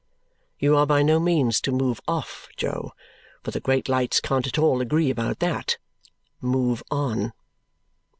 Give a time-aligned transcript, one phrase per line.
[0.57, 2.91] You are by no means to move off, Jo,
[3.43, 5.77] for the great lights can't at all agree about that.
[6.41, 7.33] Move on!